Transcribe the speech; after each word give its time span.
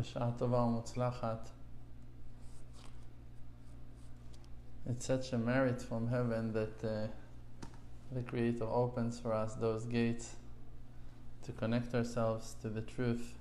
בשעה 0.00 0.30
טובה 0.38 0.64
ומוצלחת. 0.64 1.50
It's 4.86 5.04
such 5.04 5.32
a 5.32 5.38
merit 5.38 5.82
from 5.82 6.06
heaven 6.08 6.52
that 6.52 6.84
uh, 6.84 7.08
the 8.12 8.22
Creator 8.22 8.64
opens 8.64 9.18
for 9.18 9.32
us 9.32 9.54
those 9.54 9.84
gates 9.84 10.36
to 11.42 11.50
connect 11.52 11.92
ourselves 11.92 12.54
to 12.62 12.68
the 12.68 12.82
truth. 12.82 13.34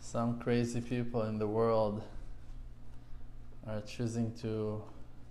Some 0.00 0.38
crazy 0.38 0.80
people 0.80 1.22
in 1.22 1.38
the 1.38 1.48
world 1.48 2.04
are 3.66 3.80
choosing 3.80 4.32
to 4.42 4.82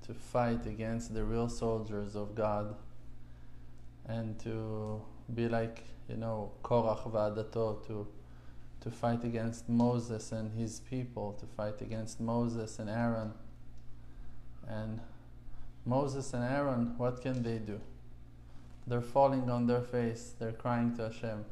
to 0.06 0.14
fight 0.14 0.68
against 0.68 1.14
the 1.14 1.24
real 1.24 1.50
soldiers 1.50 2.16
of 2.16 2.36
God 2.36 2.76
and 4.08 4.38
to 4.40 5.02
be 5.34 5.48
like, 5.48 5.84
you 6.08 6.18
know, 6.18 6.52
Korach 6.64 7.12
Vadato, 7.12 7.86
to, 7.88 8.08
to 8.81 8.91
fight 8.91 9.25
against 9.25 9.69
Moses 9.69 10.33
and 10.33 10.59
his 10.59 10.81
people, 10.81 11.33
to 11.41 11.47
fight 11.47 11.81
against 11.81 12.21
Moses 12.21 12.79
and 12.79 12.89
Aaron. 12.89 13.33
And 14.67 15.01
Moses 15.85 16.33
and 16.33 16.45
Aaron, 16.45 16.95
what 16.97 17.21
can 17.21 17.43
they 17.43 17.59
do? 17.59 17.81
They're 18.87 19.01
falling 19.01 19.51
on 19.51 19.67
their 19.67 19.83
face, 19.83 20.35
they're 20.39 20.53
crying 20.53 20.97
to 20.97 21.05
Hashem. 21.05 21.45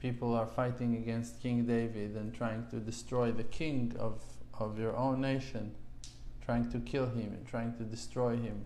People 0.00 0.34
are 0.34 0.46
fighting 0.46 0.96
against 0.96 1.40
King 1.40 1.66
David 1.66 2.16
and 2.16 2.34
trying 2.34 2.66
to 2.70 2.76
destroy 2.76 3.32
the 3.32 3.44
king 3.44 3.94
of, 3.98 4.22
of 4.58 4.78
your 4.78 4.96
own 4.96 5.20
nation 5.20 5.74
trying 6.46 6.70
to 6.70 6.78
kill 6.78 7.06
him 7.06 7.32
and 7.34 7.46
trying 7.46 7.74
to 7.74 7.82
destroy 7.82 8.36
him. 8.36 8.64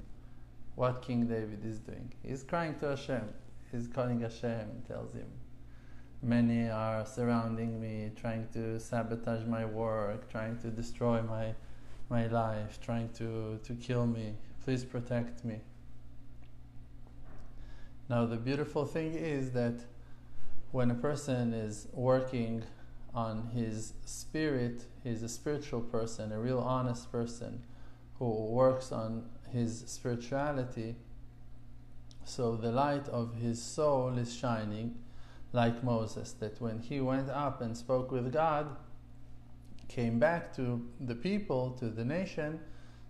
What 0.74 1.02
King 1.02 1.26
David 1.26 1.64
is 1.64 1.78
doing? 1.78 2.12
He's 2.22 2.42
crying 2.42 2.74
to 2.80 2.90
Hashem. 2.90 3.24
He's 3.72 3.88
calling 3.88 4.20
Hashem 4.20 4.50
and 4.50 4.86
tells 4.86 5.14
him, 5.14 5.26
Many 6.22 6.68
are 6.68 7.06
surrounding 7.06 7.80
me, 7.80 8.10
trying 8.14 8.48
to 8.52 8.78
sabotage 8.78 9.46
my 9.46 9.64
work, 9.64 10.30
trying 10.30 10.58
to 10.58 10.68
destroy 10.68 11.22
my, 11.22 11.54
my 12.10 12.26
life, 12.26 12.78
trying 12.82 13.08
to, 13.14 13.58
to 13.64 13.74
kill 13.74 14.06
me. 14.06 14.34
Please 14.62 14.84
protect 14.84 15.44
me. 15.46 15.60
Now, 18.10 18.26
the 18.26 18.36
beautiful 18.36 18.84
thing 18.84 19.14
is 19.14 19.52
that 19.52 19.80
when 20.72 20.90
a 20.90 20.94
person 20.94 21.54
is 21.54 21.88
working 21.92 22.64
on 23.14 23.46
his 23.54 23.94
spirit, 24.04 24.84
he's 25.02 25.22
a 25.22 25.28
spiritual 25.28 25.80
person, 25.80 26.32
a 26.32 26.38
real 26.38 26.58
honest 26.58 27.10
person 27.10 27.62
who 28.18 28.28
works 28.28 28.92
on 28.92 29.24
his 29.48 29.84
spirituality. 29.86 30.96
So 32.24 32.56
the 32.56 32.70
light 32.70 33.08
of 33.08 33.36
his 33.36 33.62
soul 33.62 34.18
is 34.18 34.34
shining 34.34 34.96
like 35.52 35.82
Moses, 35.82 36.32
that 36.40 36.60
when 36.60 36.78
he 36.78 37.00
went 37.00 37.28
up 37.30 37.60
and 37.60 37.76
spoke 37.76 38.10
with 38.12 38.32
God, 38.32 38.76
came 39.88 40.18
back 40.18 40.54
to 40.54 40.86
the 41.00 41.14
people, 41.14 41.72
to 41.80 41.86
the 41.86 42.04
nation. 42.04 42.60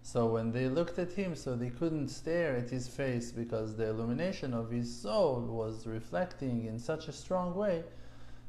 So 0.02 0.26
when 0.26 0.50
they 0.50 0.68
looked 0.68 0.98
at 0.98 1.12
him, 1.12 1.36
so 1.36 1.54
they 1.54 1.68
couldn't 1.68 2.08
stare 2.08 2.56
at 2.56 2.70
his 2.70 2.88
face 2.88 3.30
because 3.30 3.76
the 3.76 3.88
illumination 3.88 4.54
of 4.54 4.70
his 4.70 4.94
soul 4.94 5.42
was 5.42 5.86
reflecting 5.86 6.64
in 6.64 6.78
such 6.78 7.08
a 7.08 7.12
strong 7.12 7.54
way 7.54 7.84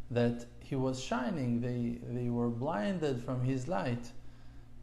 that 0.10 0.46
he 0.60 0.76
was 0.76 1.04
shining. 1.04 1.60
They, 1.60 2.00
they 2.14 2.30
were 2.30 2.50
blinded 2.50 3.22
from 3.22 3.44
his 3.44 3.68
light. 3.68 4.12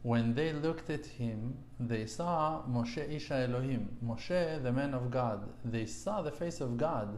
When 0.03 0.35
they 0.35 0.53
looked 0.53 0.89
at 0.89 1.05
him, 1.05 1.57
they 1.79 2.05
saw 2.05 2.61
Moshe 2.69 2.97
Isha 2.97 3.47
Elohim, 3.49 3.89
Moshe, 4.05 4.63
the 4.63 4.71
man 4.71 4.93
of 4.93 5.09
God. 5.09 5.49
They 5.65 5.85
saw 5.87 6.21
the 6.21 6.31
face 6.31 6.61
of 6.61 6.77
God. 6.77 7.17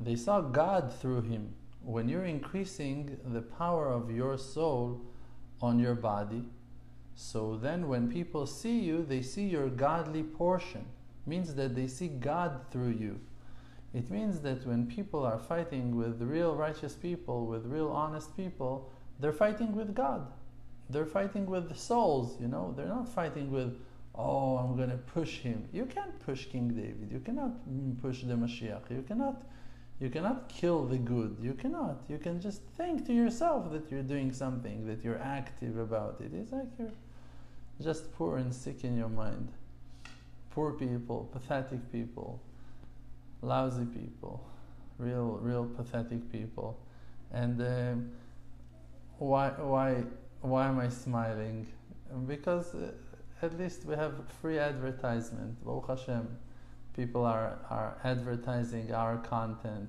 They 0.00 0.16
saw 0.16 0.40
God 0.40 0.92
through 0.92 1.22
him. 1.22 1.54
When 1.82 2.08
you're 2.08 2.24
increasing 2.24 3.18
the 3.24 3.42
power 3.42 3.88
of 3.88 4.10
your 4.10 4.38
soul 4.38 5.00
on 5.60 5.78
your 5.78 5.94
body, 5.94 6.48
so 7.14 7.56
then 7.56 7.88
when 7.88 8.10
people 8.10 8.46
see 8.46 8.80
you, 8.80 9.04
they 9.04 9.22
see 9.22 9.44
your 9.44 9.68
godly 9.68 10.22
portion. 10.22 10.86
Means 11.26 11.54
that 11.54 11.74
they 11.74 11.86
see 11.86 12.08
God 12.08 12.62
through 12.70 12.92
you. 12.92 13.20
It 13.92 14.10
means 14.10 14.40
that 14.40 14.66
when 14.66 14.86
people 14.86 15.24
are 15.24 15.38
fighting 15.38 15.96
with 15.96 16.22
real 16.22 16.54
righteous 16.54 16.94
people, 16.94 17.46
with 17.46 17.66
real 17.66 17.88
honest 17.88 18.36
people, 18.36 18.90
they're 19.18 19.32
fighting 19.32 19.74
with 19.74 19.94
God 19.94 20.26
they're 20.90 21.06
fighting 21.06 21.46
with 21.46 21.68
the 21.68 21.74
souls, 21.74 22.36
you 22.40 22.48
know. 22.48 22.74
They're 22.76 22.88
not 22.88 23.08
fighting 23.08 23.50
with, 23.50 23.78
oh, 24.14 24.56
I'm 24.56 24.76
going 24.76 24.90
to 24.90 24.96
push 24.96 25.38
him. 25.38 25.68
You 25.72 25.86
can't 25.86 26.18
push 26.20 26.46
King 26.46 26.68
David. 26.68 27.08
You 27.10 27.20
cannot 27.20 27.52
mm, 27.68 28.00
push 28.00 28.22
the 28.22 28.34
Mashiach. 28.34 28.90
You 28.90 29.04
cannot, 29.06 29.42
you 30.00 30.10
cannot 30.10 30.48
kill 30.48 30.84
the 30.86 30.98
good. 30.98 31.36
You 31.40 31.54
cannot. 31.54 32.02
You 32.08 32.18
can 32.18 32.40
just 32.40 32.62
think 32.76 33.06
to 33.06 33.12
yourself 33.12 33.70
that 33.72 33.90
you're 33.90 34.02
doing 34.02 34.32
something, 34.32 34.86
that 34.86 35.04
you're 35.04 35.20
active 35.20 35.78
about 35.78 36.20
it. 36.20 36.32
It's 36.34 36.52
like 36.52 36.68
you're 36.78 36.92
just 37.82 38.12
poor 38.12 38.38
and 38.38 38.54
sick 38.54 38.84
in 38.84 38.96
your 38.96 39.08
mind. 39.08 39.48
Poor 40.50 40.72
people, 40.72 41.28
pathetic 41.32 41.92
people, 41.92 42.40
lousy 43.42 43.84
people, 43.84 44.44
real, 44.98 45.38
real 45.40 45.66
pathetic 45.66 46.32
people. 46.32 46.78
And 47.32 47.60
um, 47.60 48.10
why, 49.18 49.50
why? 49.50 50.04
why 50.40 50.68
am 50.68 50.78
I 50.78 50.88
smiling? 50.88 51.66
Because 52.26 52.74
uh, 52.74 52.92
at 53.42 53.58
least 53.58 53.84
we 53.84 53.94
have 53.94 54.14
free 54.40 54.58
advertisement. 54.58 55.62
Baruch 55.64 55.88
Hashem, 55.88 56.28
people 57.00 57.24
are, 57.24 57.58
are 57.70 57.96
advertising 58.04 58.92
our 58.92 59.16
content, 59.16 59.88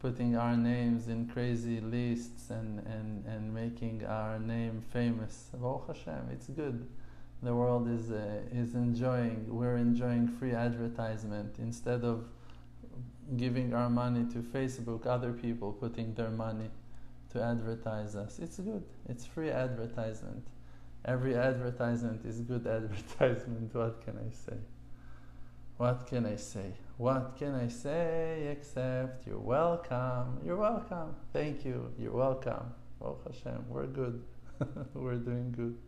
putting 0.00 0.36
our 0.36 0.54
names 0.54 1.08
in 1.08 1.26
crazy 1.26 1.80
lists 1.80 2.50
and, 2.50 2.80
and, 2.80 3.24
and 3.24 3.54
making 3.54 4.04
our 4.04 4.38
name 4.38 4.82
famous. 4.92 5.48
Baruch 5.54 5.86
Hashem, 5.86 6.28
it's 6.30 6.48
good. 6.48 6.86
The 7.42 7.54
world 7.54 7.88
is, 7.88 8.10
uh, 8.10 8.42
is 8.52 8.74
enjoying, 8.74 9.46
we're 9.48 9.78
enjoying 9.78 10.28
free 10.28 10.52
advertisement 10.52 11.54
instead 11.58 12.04
of 12.04 12.28
giving 13.38 13.72
our 13.72 13.88
money 13.88 14.30
to 14.34 14.40
Facebook, 14.40 15.06
other 15.06 15.32
people 15.32 15.72
putting 15.72 16.12
their 16.12 16.28
money 16.28 16.68
to 17.32 17.42
advertise 17.42 18.14
us. 18.14 18.38
It's 18.40 18.58
good. 18.58 18.84
It's 19.08 19.24
free 19.24 19.50
advertisement. 19.50 20.46
Every 21.02 21.34
advertisement 21.34 22.26
is 22.26 22.42
good 22.42 22.66
advertisement. 22.78 23.74
What 23.74 24.04
can 24.04 24.18
I 24.18 24.30
say? 24.34 24.58
What 25.80 26.06
can 26.08 26.26
I 26.26 26.36
say? 26.36 26.74
What 26.98 27.38
can 27.38 27.54
I 27.54 27.68
say 27.68 28.48
except 28.52 29.26
you're 29.26 29.38
welcome? 29.38 30.38
You're 30.44 30.58
welcome. 30.58 31.16
Thank 31.32 31.64
you. 31.64 31.90
You're 31.98 32.12
welcome. 32.12 32.74
Oh 33.00 33.16
Hashem, 33.26 33.64
we're 33.66 33.86
good. 33.86 34.22
we're 34.94 35.14
doing 35.14 35.50
good. 35.56 35.78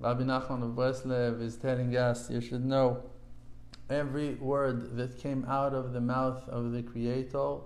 Rabbi 0.00 0.24
Nachman 0.24 0.64
of 0.64 0.70
Breslev 0.70 1.40
is 1.40 1.56
telling 1.56 1.96
us 1.96 2.28
you 2.28 2.40
should 2.40 2.64
know 2.64 3.04
every 3.88 4.34
word 4.34 4.96
that 4.96 5.16
came 5.16 5.44
out 5.44 5.72
of 5.72 5.92
the 5.92 6.00
mouth 6.00 6.42
of 6.48 6.72
the 6.72 6.82
Creator 6.82 7.58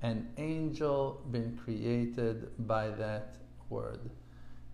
an 0.00 0.30
angel 0.38 1.20
been 1.32 1.54
created 1.62 2.48
by 2.66 2.88
that 2.88 3.36
word. 3.68 4.08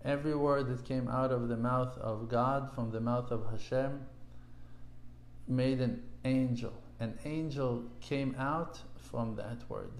Every 0.05 0.37
word 0.37 0.69
that 0.69 0.85
came 0.85 1.09
out 1.09 1.33
of 1.33 1.49
the 1.49 1.57
mouth 1.57 1.99
of 1.99 2.29
God, 2.29 2.73
from 2.73 2.93
the 2.93 3.01
mouth 3.01 3.33
of 3.33 3.51
Hashem, 3.51 4.07
made 5.51 5.81
an 5.81 6.03
angel. 6.25 6.73
An 6.99 7.19
angel 7.25 7.85
came 8.01 8.35
out 8.39 8.79
from 8.97 9.37
that 9.37 9.69
word. 9.69 9.93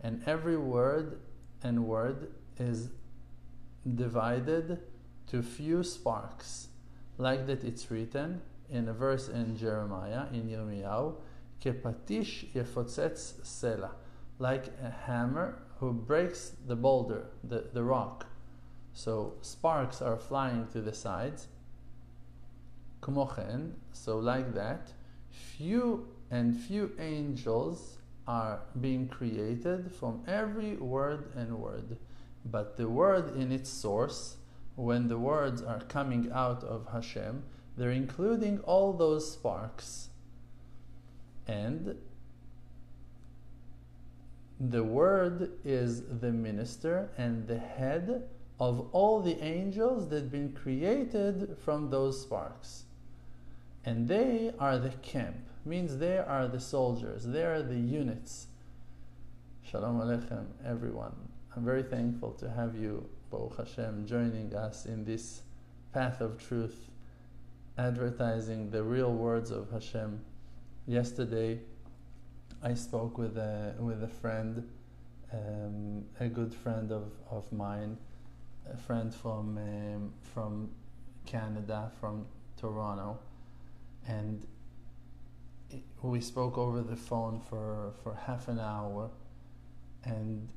And 0.00 0.22
every 0.26 0.56
word 0.56 1.20
and 1.62 1.86
word 1.86 2.30
is 2.58 2.90
divided 3.94 4.80
to 5.28 5.42
few 5.42 5.82
sparks. 5.82 6.68
Like 7.18 7.46
that 7.46 7.64
it's 7.64 7.90
written 7.90 8.42
in 8.68 8.88
a 8.88 8.92
verse 8.92 9.28
in 9.28 9.56
Jeremiah, 9.56 10.26
in 10.32 10.48
Yirmiyahu, 10.48 11.14
Kepatish 11.62 12.52
yefotzets 12.52 13.34
sela 13.42 13.90
like 14.40 14.72
a 14.82 14.90
hammer 14.90 15.62
who 15.78 15.92
breaks 15.92 16.52
the 16.66 16.74
boulder, 16.74 17.26
the, 17.44 17.66
the 17.72 17.84
rock. 17.84 18.26
So 18.94 19.34
sparks 19.42 20.02
are 20.02 20.16
flying 20.16 20.66
to 20.72 20.80
the 20.80 20.94
sides. 20.94 21.46
Kumochen, 23.00 23.72
so 23.92 24.18
like 24.18 24.54
that, 24.54 24.92
few 25.30 26.08
and 26.30 26.58
few 26.58 26.92
angels 26.98 27.98
are 28.26 28.60
being 28.80 29.08
created 29.08 29.92
from 29.92 30.22
every 30.26 30.76
word 30.76 31.32
and 31.34 31.58
word. 31.58 31.98
But 32.44 32.76
the 32.76 32.88
word 32.88 33.36
in 33.36 33.52
its 33.52 33.68
source, 33.68 34.36
when 34.76 35.08
the 35.08 35.18
words 35.18 35.62
are 35.62 35.80
coming 35.80 36.30
out 36.32 36.62
of 36.64 36.86
Hashem, 36.92 37.42
they're 37.76 37.90
including 37.90 38.60
all 38.60 38.92
those 38.92 39.32
sparks. 39.32 40.08
And 41.46 41.96
the 44.60 44.84
Word 44.84 45.52
is 45.64 46.02
the 46.20 46.30
minister 46.30 47.10
and 47.16 47.48
the 47.48 47.58
head 47.58 48.28
of 48.60 48.88
all 48.92 49.22
the 49.22 49.42
angels 49.42 50.08
that 50.10 50.16
have 50.16 50.30
been 50.30 50.52
created 50.52 51.56
from 51.64 51.88
those 51.88 52.20
sparks. 52.20 52.84
And 53.84 54.08
they 54.08 54.52
are 54.58 54.78
the 54.78 54.90
camp, 54.90 55.36
means 55.64 55.96
they 55.96 56.18
are 56.18 56.46
the 56.46 56.60
soldiers, 56.60 57.24
they 57.24 57.44
are 57.44 57.62
the 57.62 57.78
units. 57.78 58.48
Shalom 59.62 60.00
Aleichem, 60.00 60.46
everyone. 60.66 61.14
I'm 61.56 61.64
very 61.64 61.82
thankful 61.82 62.32
to 62.32 62.50
have 62.50 62.76
you, 62.76 63.08
Baruch 63.30 63.56
Hashem, 63.56 64.06
joining 64.06 64.54
us 64.54 64.84
in 64.84 65.04
this 65.04 65.42
path 65.94 66.20
of 66.20 66.36
truth, 66.46 66.90
advertising 67.78 68.70
the 68.70 68.82
real 68.82 69.12
words 69.12 69.50
of 69.50 69.70
Hashem. 69.70 70.20
Yesterday, 70.86 71.60
I 72.62 72.74
spoke 72.74 73.16
with 73.16 73.38
a, 73.38 73.74
with 73.78 74.02
a 74.02 74.08
friend, 74.08 74.68
um, 75.32 76.04
a 76.20 76.28
good 76.28 76.52
friend 76.52 76.92
of, 76.92 77.12
of 77.30 77.50
mine, 77.50 77.96
a 78.70 78.76
friend 78.76 79.14
from, 79.14 79.56
um, 79.56 80.12
from 80.34 80.68
Canada, 81.24 81.90
from 81.98 82.26
Toronto, 82.58 83.18
and 84.06 84.46
we 86.02 86.20
spoke 86.20 86.56
over 86.56 86.80
the 86.80 86.96
phone 86.96 87.40
for, 87.40 87.92
for 88.02 88.14
half 88.14 88.48
an 88.48 88.58
hour. 88.58 89.10
And 90.04 90.48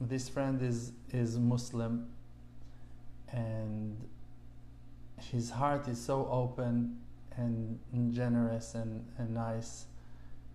this 0.00 0.28
friend 0.28 0.60
is 0.62 0.92
is 1.12 1.38
Muslim. 1.38 2.08
And 3.32 3.96
his 5.16 5.50
heart 5.50 5.88
is 5.88 6.00
so 6.00 6.28
open 6.30 7.00
and 7.36 7.78
generous 8.12 8.74
and, 8.74 9.04
and 9.18 9.34
nice. 9.34 9.86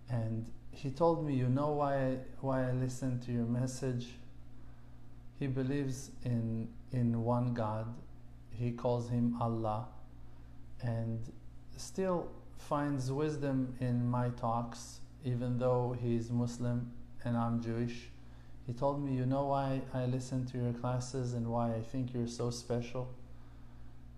And 0.08 0.46
he 0.70 0.90
told 0.90 1.26
me 1.26 1.34
you 1.34 1.48
know 1.48 1.72
why 1.72 1.96
I, 1.96 2.18
why 2.40 2.68
I 2.68 2.72
listen 2.72 3.20
to 3.20 3.32
your 3.32 3.44
message? 3.44 4.06
He 5.38 5.46
believes 5.46 6.10
in 6.24 6.68
in 6.92 7.24
one 7.24 7.54
God. 7.54 7.94
He 8.50 8.70
calls 8.70 9.08
him 9.08 9.36
Allah. 9.40 9.88
And 10.82 11.20
still 11.80 12.28
finds 12.58 13.10
wisdom 13.10 13.74
in 13.80 14.06
my 14.08 14.28
talks 14.30 15.00
even 15.24 15.58
though 15.58 15.96
he's 16.00 16.30
Muslim 16.30 16.92
and 17.24 17.36
I'm 17.36 17.62
Jewish 17.62 18.10
he 18.70 18.76
told 18.76 19.04
me, 19.04 19.16
You 19.16 19.26
know 19.26 19.46
why 19.46 19.80
I 19.92 20.06
listen 20.06 20.46
to 20.46 20.58
your 20.58 20.72
classes 20.72 21.34
and 21.34 21.48
why 21.48 21.74
I 21.74 21.80
think 21.80 22.14
you're 22.14 22.28
so 22.28 22.50
special? 22.50 23.12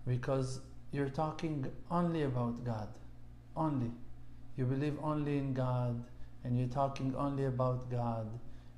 Because 0.07 0.59
you're 0.91 1.09
talking 1.09 1.65
only 1.89 2.21
about 2.21 2.63
God. 2.63 2.89
Only. 3.57 3.89
You 4.55 4.65
believe 4.65 4.95
only 5.01 5.39
in 5.39 5.55
God 5.55 6.03
and 6.43 6.55
you're 6.55 6.67
talking 6.67 7.15
only 7.17 7.45
about 7.45 7.89
God 7.89 8.27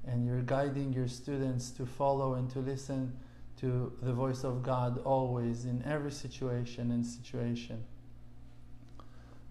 and 0.07 0.25
you're 0.25 0.43
guiding 0.43 0.93
your 0.93 1.09
students 1.09 1.71
to 1.71 1.85
follow 1.85 2.35
and 2.35 2.49
to 2.51 2.59
listen 2.59 3.11
to 3.59 3.91
the 4.01 4.13
voice 4.13 4.45
of 4.45 4.63
God 4.63 5.01
always 5.03 5.65
in 5.65 5.83
every 5.85 6.11
situation 6.11 6.89
and 6.91 7.05
situation. 7.05 7.83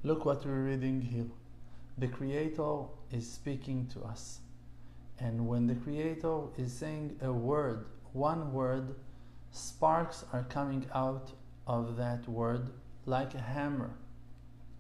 Look 0.06 0.26
what 0.26 0.44
we're 0.44 0.64
reading 0.64 1.00
here. 1.00 1.30
The 1.96 2.08
Creator 2.08 2.82
is 3.10 3.26
speaking 3.26 3.86
to 3.94 4.02
us. 4.02 4.40
And 5.18 5.48
when 5.48 5.66
the 5.66 5.76
Creator 5.76 6.40
is 6.58 6.74
saying 6.74 7.16
a 7.22 7.32
word, 7.32 7.86
one 8.12 8.52
word, 8.52 8.96
sparks 9.50 10.26
are 10.30 10.44
coming 10.44 10.84
out 10.94 11.30
of 11.66 11.96
that 11.96 12.28
word 12.28 12.68
like 13.06 13.32
a 13.32 13.40
hammer 13.40 13.92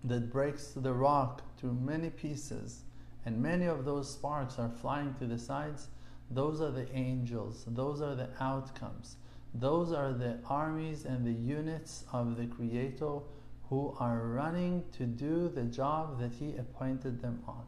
that 0.04 0.30
breaks 0.30 0.72
the 0.76 0.92
rock 0.92 1.40
to 1.60 1.72
many 1.72 2.10
pieces, 2.10 2.82
and 3.24 3.40
many 3.40 3.64
of 3.64 3.86
those 3.86 4.12
sparks 4.12 4.58
are 4.58 4.68
flying 4.82 5.14
to 5.14 5.26
the 5.26 5.38
sides. 5.38 5.88
Those 6.30 6.60
are 6.60 6.70
the 6.70 6.94
angels, 6.94 7.64
those 7.66 8.02
are 8.02 8.14
the 8.14 8.28
outcomes, 8.40 9.16
those 9.54 9.90
are 9.90 10.12
the 10.12 10.40
armies 10.50 11.06
and 11.06 11.26
the 11.26 11.32
units 11.32 12.04
of 12.12 12.36
the 12.36 12.44
Creator 12.44 13.20
who 13.68 13.94
are 13.98 14.26
running 14.26 14.84
to 14.92 15.04
do 15.04 15.48
the 15.48 15.64
job 15.64 16.20
that 16.20 16.32
He 16.34 16.56
appointed 16.56 17.22
them 17.22 17.42
on 17.46 17.64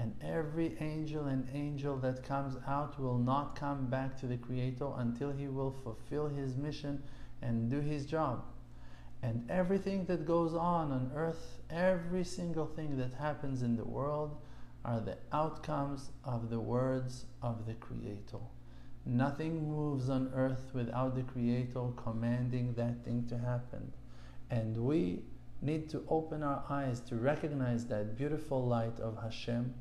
and 0.00 0.14
every 0.22 0.76
angel 0.80 1.26
and 1.26 1.46
angel 1.52 1.96
that 1.98 2.22
comes 2.22 2.56
out 2.66 2.98
will 2.98 3.18
not 3.18 3.54
come 3.54 3.86
back 3.86 4.18
to 4.18 4.26
the 4.26 4.36
Creator 4.36 4.88
until 4.96 5.30
he 5.30 5.48
will 5.48 5.70
fulfill 5.70 6.28
his 6.28 6.56
mission 6.56 7.02
and 7.42 7.70
do 7.70 7.80
his 7.80 8.06
job. 8.06 8.44
And 9.22 9.50
everything 9.50 10.06
that 10.06 10.24
goes 10.24 10.54
on 10.54 10.90
on 10.92 11.10
earth, 11.14 11.58
every 11.68 12.24
single 12.24 12.66
thing 12.66 12.96
that 12.96 13.12
happens 13.12 13.62
in 13.62 13.76
the 13.76 13.84
world, 13.84 14.40
are 14.84 15.00
the 15.00 15.18
outcomes 15.32 16.10
of 16.24 16.48
the 16.48 16.60
words 16.60 17.26
of 17.42 17.66
the 17.66 17.74
Creator. 17.74 18.38
Nothing 19.04 19.68
moves 19.68 20.08
on 20.08 20.32
earth 20.34 20.70
without 20.72 21.14
the 21.14 21.22
Creator 21.22 21.88
commanding 21.96 22.72
that 22.74 23.04
thing 23.04 23.26
to 23.28 23.36
happen. 23.36 23.92
And 24.50 24.76
we 24.76 25.22
need 25.62 25.88
to 25.90 26.02
open 26.08 26.42
our 26.42 26.64
eyes 26.68 27.00
to 27.00 27.16
recognize 27.16 27.86
that 27.86 28.16
beautiful 28.16 28.66
light 28.66 28.98
of 29.00 29.22
Hashem 29.22 29.74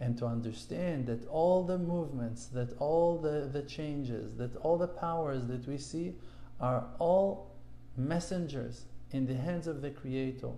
and 0.00 0.16
to 0.18 0.26
understand 0.26 1.06
that 1.06 1.26
all 1.28 1.64
the 1.64 1.78
movements, 1.78 2.46
that 2.46 2.76
all 2.78 3.18
the, 3.18 3.48
the 3.50 3.62
changes, 3.62 4.36
that 4.36 4.56
all 4.56 4.76
the 4.76 4.88
powers 4.88 5.46
that 5.46 5.66
we 5.66 5.78
see 5.78 6.14
are 6.60 6.84
all 6.98 7.54
messengers 7.96 8.84
in 9.12 9.26
the 9.26 9.34
hands 9.34 9.66
of 9.66 9.80
the 9.80 9.90
Creator. 9.90 10.50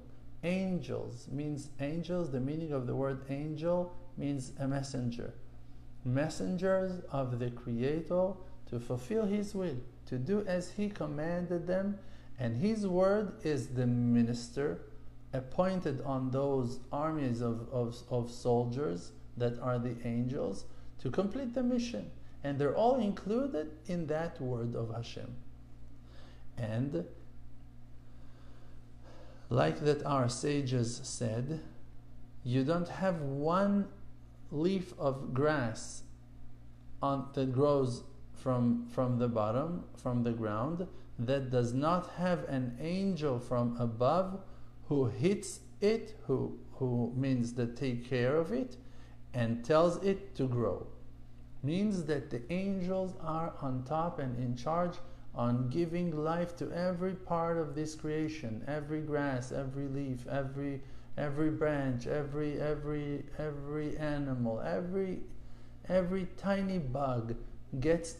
Angels 0.44 1.28
means 1.30 1.68
angels, 1.80 2.30
the 2.30 2.40
meaning 2.40 2.72
of 2.72 2.86
the 2.86 2.94
word 2.94 3.20
angel 3.28 3.92
means 4.16 4.52
a 4.58 4.66
messenger. 4.66 5.34
Messengers 6.04 7.02
of 7.10 7.38
the 7.38 7.50
Creator 7.50 8.32
to 8.70 8.80
fulfill 8.80 9.26
His 9.26 9.54
will, 9.54 9.76
to 10.06 10.18
do 10.18 10.44
as 10.46 10.70
He 10.70 10.88
commanded 10.88 11.66
them, 11.66 11.98
and 12.38 12.56
His 12.56 12.86
word 12.86 13.32
is 13.42 13.68
the 13.68 13.86
minister 13.86 14.80
appointed 15.32 16.00
on 16.04 16.30
those 16.30 16.80
armies 16.92 17.40
of, 17.40 17.68
of, 17.72 17.96
of 18.10 18.30
soldiers 18.30 19.12
that 19.36 19.58
are 19.60 19.78
the 19.78 19.96
angels 20.04 20.64
to 21.00 21.10
complete 21.10 21.54
the 21.54 21.62
mission. 21.62 22.10
And 22.44 22.58
they're 22.58 22.74
all 22.74 23.00
included 23.00 23.72
in 23.86 24.06
that 24.06 24.40
word 24.40 24.74
of 24.74 24.94
Hashem. 24.94 25.34
And 26.56 27.04
like 29.50 29.80
that 29.80 30.04
our 30.04 30.28
sages 30.28 31.00
said, 31.02 31.60
you 32.44 32.64
don't 32.64 32.88
have 32.88 33.20
one 33.20 33.88
leaf 34.50 34.92
of 34.98 35.34
grass 35.34 36.02
on, 37.02 37.28
that 37.34 37.52
grows 37.52 38.02
from, 38.34 38.86
from 38.92 39.18
the 39.18 39.28
bottom, 39.28 39.84
from 39.96 40.22
the 40.22 40.32
ground, 40.32 40.86
that 41.18 41.50
does 41.50 41.72
not 41.72 42.10
have 42.16 42.44
an 42.48 42.76
angel 42.80 43.38
from 43.38 43.76
above 43.78 44.40
who 44.88 45.06
hits 45.06 45.60
it, 45.80 46.16
who, 46.26 46.58
who 46.74 47.12
means 47.16 47.52
that 47.54 47.76
take 47.76 48.08
care 48.08 48.36
of 48.36 48.52
it, 48.52 48.76
and 49.34 49.64
tells 49.64 50.02
it 50.02 50.34
to 50.36 50.46
grow. 50.46 50.86
Means 51.62 52.04
that 52.04 52.30
the 52.30 52.40
angels 52.52 53.14
are 53.20 53.52
on 53.60 53.84
top 53.84 54.20
and 54.20 54.38
in 54.38 54.56
charge 54.56 54.94
on 55.34 55.68
giving 55.68 56.24
life 56.24 56.56
to 56.56 56.70
every 56.72 57.14
part 57.14 57.58
of 57.58 57.74
this 57.74 57.94
creation, 57.94 58.64
every 58.66 59.00
grass, 59.00 59.52
every 59.52 59.88
leaf, 59.88 60.26
every 60.28 60.80
every 61.16 61.50
branch, 61.50 62.06
every 62.06 62.60
every 62.60 63.24
every 63.38 63.96
animal, 63.98 64.60
every 64.60 65.20
every 65.88 66.26
tiny 66.36 66.78
bug 66.78 67.34
gets 67.80 68.16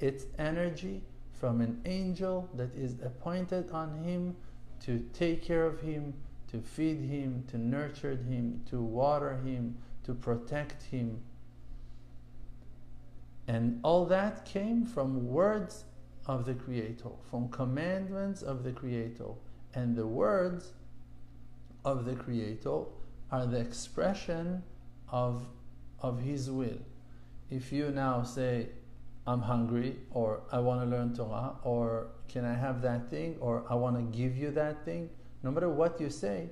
its 0.00 0.26
energy 0.38 1.02
from 1.42 1.60
an 1.60 1.80
angel 1.86 2.48
that 2.54 2.72
is 2.76 3.00
appointed 3.04 3.68
on 3.72 4.04
him 4.04 4.36
to 4.78 5.04
take 5.12 5.42
care 5.42 5.66
of 5.66 5.80
him, 5.80 6.14
to 6.48 6.60
feed 6.60 7.00
him, 7.00 7.42
to 7.48 7.58
nurture 7.58 8.14
him, 8.14 8.62
to 8.70 8.80
water 8.80 9.38
him, 9.38 9.76
to 10.04 10.14
protect 10.14 10.84
him. 10.84 11.18
And 13.48 13.80
all 13.82 14.06
that 14.06 14.44
came 14.44 14.86
from 14.86 15.26
words 15.26 15.82
of 16.26 16.46
the 16.46 16.54
Creator, 16.54 17.10
from 17.28 17.48
commandments 17.48 18.42
of 18.42 18.62
the 18.62 18.70
Creator. 18.70 19.30
And 19.74 19.96
the 19.96 20.06
words 20.06 20.74
of 21.84 22.04
the 22.04 22.14
Creator 22.14 22.84
are 23.32 23.46
the 23.46 23.58
expression 23.58 24.62
of, 25.08 25.48
of 26.00 26.20
His 26.20 26.48
will. 26.52 26.78
If 27.50 27.72
you 27.72 27.90
now 27.90 28.22
say, 28.22 28.68
I'm 29.26 29.42
hungry, 29.42 29.96
or 30.10 30.40
I 30.50 30.58
want 30.58 30.80
to 30.80 30.86
learn 30.86 31.14
Torah, 31.14 31.54
or 31.62 32.08
can 32.28 32.44
I 32.44 32.54
have 32.54 32.82
that 32.82 33.08
thing, 33.08 33.36
or 33.40 33.64
I 33.68 33.74
want 33.74 33.96
to 33.96 34.18
give 34.18 34.36
you 34.36 34.50
that 34.52 34.84
thing, 34.84 35.10
no 35.42 35.50
matter 35.50 35.68
what 35.68 36.00
you 36.00 36.10
say, 36.10 36.48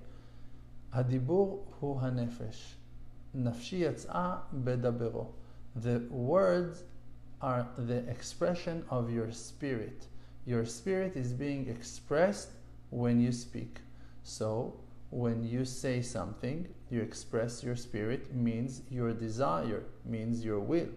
Hadibur 0.94 1.60
hu 1.80 1.94
hanefesh. 1.94 2.74
Nafshi 3.36 3.80
yatz'a 3.80 4.40
bedabero. 4.64 5.28
The 5.76 6.00
words 6.10 6.82
are 7.40 7.68
the 7.76 7.98
expression 8.08 8.84
of 8.90 9.10
your 9.10 9.30
spirit. 9.30 10.06
Your 10.46 10.64
spirit 10.64 11.16
is 11.16 11.32
being 11.32 11.68
expressed 11.68 12.50
when 12.90 13.20
you 13.20 13.30
speak. 13.30 13.78
So, 14.24 14.74
when 15.10 15.44
you 15.44 15.64
say 15.64 16.02
something, 16.02 16.68
you 16.90 17.00
express 17.00 17.62
your 17.62 17.76
spirit, 17.76 18.34
means 18.34 18.82
your 18.90 19.12
desire, 19.12 19.84
means 20.04 20.44
your 20.44 20.60
will. 20.60 20.88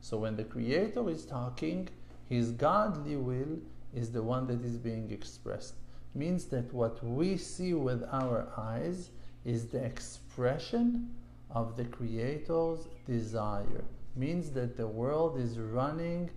So, 0.00 0.18
when 0.18 0.36
the 0.36 0.44
Creator 0.44 1.08
is 1.10 1.24
talking, 1.24 1.88
His 2.28 2.52
godly 2.52 3.16
will 3.16 3.58
is 3.94 4.10
the 4.12 4.22
one 4.22 4.46
that 4.46 4.64
is 4.64 4.76
being 4.78 5.10
expressed. 5.10 5.74
Means 6.14 6.46
that 6.46 6.72
what 6.72 7.02
we 7.04 7.36
see 7.36 7.74
with 7.74 8.02
our 8.10 8.48
eyes 8.56 9.10
is 9.44 9.68
the 9.68 9.84
expression 9.84 11.10
of 11.50 11.76
the 11.76 11.84
Creator's 11.84 12.88
desire. 13.06 13.84
means 14.16 14.50
that 14.50 14.76
the 14.76 14.86
world 14.86 15.38
is 15.38 15.58
running 15.58 16.28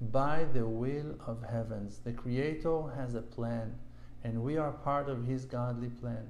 by 0.00 0.44
the 0.52 0.66
will 0.66 1.14
of 1.26 1.42
heavens. 1.42 2.00
The 2.02 2.12
Creator 2.12 2.88
has 2.96 3.14
a 3.14 3.22
plan, 3.22 3.78
and 4.24 4.42
we 4.42 4.56
are 4.56 4.72
part 4.72 5.08
of 5.08 5.26
His 5.26 5.44
godly 5.44 5.90
plan. 5.90 6.26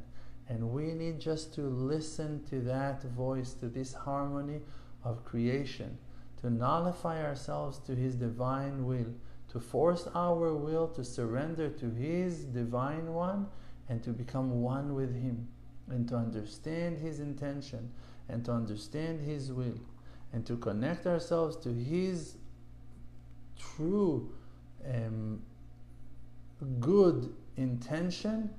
And 0.49 0.71
we 0.71 0.93
need 0.93 1.21
just 1.21 1.55
to 1.55 1.63
listen 1.63 2.45
to 2.51 2.61
that 2.63 3.03
voice, 3.05 3.55
to 3.55 3.69
this 3.69 3.95
harmony 3.95 4.61
of 5.05 5.25
creation, 5.25 5.97
to 6.41 6.51
nullify 6.51 7.23
ourselves 7.23 7.79
to 7.81 7.95
His 7.95 8.15
divine 8.15 8.87
will, 8.87 9.15
to 9.49 9.61
force 9.61 10.09
our 10.15 10.55
will 10.55 10.89
to 10.89 11.05
surrender 11.05 11.69
to 11.69 11.91
His 11.91 12.45
divine 12.45 13.13
one, 13.13 13.47
and 13.89 14.03
to 14.05 14.11
become 14.11 14.63
one 14.63 14.95
with 14.95 15.15
Him, 15.15 15.49
and 15.89 16.09
to 16.09 16.17
understand 16.17 16.99
His 16.99 17.21
intention, 17.21 17.91
and 18.29 18.45
to 18.45 18.53
understand 18.53 19.21
His 19.21 19.53
will, 19.53 19.81
and 20.33 20.47
to 20.47 20.57
connect 20.57 21.07
ourselves 21.07 21.57
to 21.59 21.73
His 21.73 22.37
true 23.59 24.31
um, 24.89 25.43
good 26.79 27.35
intention 27.57 28.51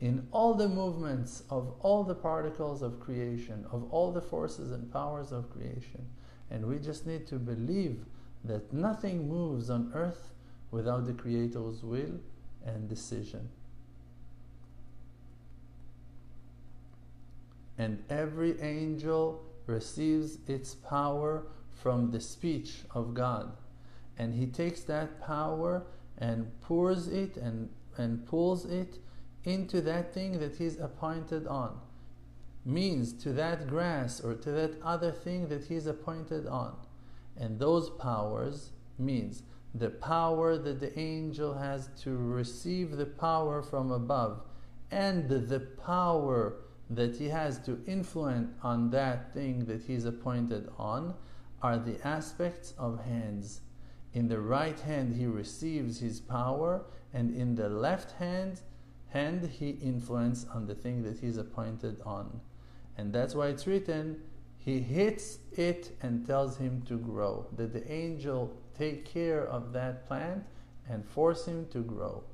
in 0.00 0.26
all 0.32 0.54
the 0.54 0.68
movements 0.68 1.42
of 1.50 1.74
all 1.80 2.04
the 2.04 2.14
particles 2.14 2.82
of 2.82 3.00
creation, 3.00 3.64
of 3.72 3.90
all 3.90 4.12
the 4.12 4.20
forces 4.20 4.70
and 4.70 4.92
powers 4.92 5.32
of 5.32 5.50
creation. 5.50 6.06
And 6.54 6.66
we 6.66 6.78
just 6.78 7.04
need 7.04 7.26
to 7.26 7.34
believe 7.34 8.04
that 8.44 8.72
nothing 8.72 9.28
moves 9.28 9.70
on 9.70 9.90
earth 9.92 10.30
without 10.70 11.04
the 11.04 11.12
Creator's 11.12 11.82
will 11.82 12.20
and 12.64 12.88
decision. 12.88 13.48
And 17.76 18.04
every 18.08 18.60
angel 18.60 19.42
receives 19.66 20.38
its 20.46 20.74
power 20.74 21.42
from 21.72 22.12
the 22.12 22.20
speech 22.20 22.82
of 22.94 23.14
God 23.14 23.56
and 24.16 24.32
he 24.34 24.46
takes 24.46 24.82
that 24.82 25.20
power 25.20 25.82
and 26.18 26.48
pours 26.60 27.08
it 27.08 27.36
and, 27.36 27.68
and 27.96 28.24
pulls 28.26 28.64
it 28.64 28.98
into 29.42 29.80
that 29.80 30.14
thing 30.14 30.38
that 30.38 30.54
he's 30.54 30.78
appointed 30.78 31.48
on 31.48 31.76
means 32.64 33.12
to 33.12 33.32
that 33.32 33.66
grass 33.66 34.20
or 34.20 34.34
to 34.34 34.50
that 34.50 34.80
other 34.82 35.12
thing 35.12 35.48
that 35.48 35.64
he's 35.64 35.86
appointed 35.86 36.46
on 36.46 36.74
and 37.36 37.58
those 37.58 37.90
powers 37.90 38.70
means 38.98 39.42
the 39.74 39.90
power 39.90 40.56
that 40.56 40.80
the 40.80 40.98
angel 40.98 41.54
has 41.54 41.90
to 42.00 42.16
receive 42.16 42.96
the 42.96 43.06
power 43.06 43.62
from 43.62 43.90
above 43.90 44.40
and 44.90 45.28
the 45.28 45.60
power 45.84 46.56
that 46.88 47.16
he 47.16 47.28
has 47.28 47.58
to 47.58 47.82
influence 47.86 48.50
on 48.62 48.90
that 48.90 49.32
thing 49.34 49.64
that 49.64 49.82
he's 49.82 50.04
appointed 50.04 50.68
on 50.78 51.14
are 51.62 51.78
the 51.78 51.98
aspects 52.06 52.74
of 52.78 53.04
hands 53.04 53.60
in 54.14 54.28
the 54.28 54.40
right 54.40 54.78
hand 54.78 55.16
he 55.16 55.26
receives 55.26 55.98
his 55.98 56.20
power, 56.20 56.84
and 57.12 57.34
in 57.34 57.56
the 57.56 57.68
left 57.68 58.12
hand 58.12 58.60
hand 59.08 59.44
he 59.58 59.70
influence 59.70 60.46
on 60.54 60.66
the 60.66 60.74
thing 60.74 61.02
that 61.02 61.18
he's 61.18 61.36
appointed 61.36 62.00
on. 62.06 62.40
And 62.96 63.12
that's 63.12 63.34
why 63.34 63.48
it's 63.48 63.66
written, 63.66 64.20
he 64.58 64.80
hits 64.80 65.38
it 65.52 65.96
and 66.00 66.26
tells 66.26 66.56
him 66.56 66.82
to 66.88 66.96
grow. 66.96 67.46
That 67.56 67.72
the 67.72 67.90
angel 67.90 68.56
take 68.78 69.04
care 69.04 69.46
of 69.46 69.72
that 69.72 70.06
plant 70.06 70.44
and 70.88 71.04
force 71.04 71.46
him 71.46 71.66
to 71.70 71.80
grow. 71.80 72.24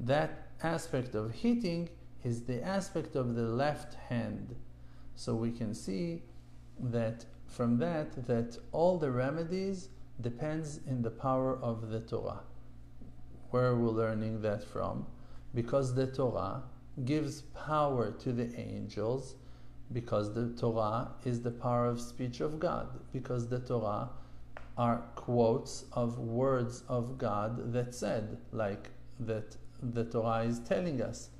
That 0.00 0.48
aspect 0.62 1.14
of 1.14 1.32
hitting 1.32 1.88
is 2.24 2.42
the 2.42 2.62
aspect 2.62 3.16
of 3.16 3.34
the 3.34 3.42
left 3.42 3.94
hand. 3.94 4.54
So 5.14 5.34
we 5.34 5.50
can 5.50 5.74
see 5.74 6.22
that 6.78 7.24
from 7.46 7.78
that 7.78 8.26
that 8.26 8.58
all 8.72 8.98
the 8.98 9.10
remedies 9.10 9.88
depends 10.20 10.80
in 10.86 11.02
the 11.02 11.10
power 11.10 11.58
of 11.62 11.90
the 11.90 12.00
Torah. 12.00 12.40
Where 13.50 13.74
we're 13.76 13.90
we 13.90 13.92
learning 13.92 14.42
that 14.42 14.64
from? 14.64 15.06
Because 15.54 15.94
the 15.94 16.06
Torah 16.06 16.62
gives 17.04 17.42
power 17.42 18.10
to 18.10 18.32
the 18.32 18.54
angels, 18.58 19.36
because 19.92 20.34
the 20.34 20.48
Torah 20.58 21.12
is 21.24 21.42
the 21.42 21.50
power 21.50 21.86
of 21.86 22.00
speech 22.00 22.40
of 22.40 22.58
God, 22.58 22.88
because 23.12 23.48
the 23.48 23.60
Torah 23.60 24.10
are 24.76 25.02
quotes 25.14 25.84
of 25.92 26.18
words 26.18 26.82
of 26.88 27.18
God 27.18 27.72
that 27.72 27.94
said, 27.94 28.38
like 28.52 28.90
that 29.20 29.56
the 29.82 30.04
Torah 30.04 30.44
is 30.44 30.58
telling 30.60 31.00
us 31.00 31.30